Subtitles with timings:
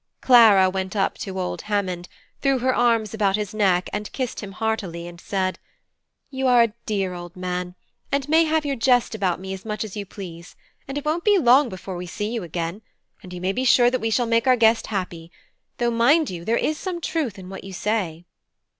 [0.19, 2.09] Clara went up to old Hammond,
[2.41, 5.59] threw her arms about his neck and kissed him heartily, and said:
[6.31, 7.75] "You are a dear old man,
[8.11, 10.55] and may have your jest about me as much as you please;
[10.87, 12.81] and it won't be long before we see you again;
[13.21, 15.31] and you may be sure we shall make our guest happy;
[15.77, 18.25] though, mind you, there is some truth in what you say."